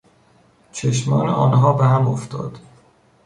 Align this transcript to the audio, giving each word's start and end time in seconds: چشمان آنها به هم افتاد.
چشمان 0.71 1.29
آنها 1.29 1.73
به 1.73 1.85
هم 1.85 2.07
افتاد. 2.07 2.59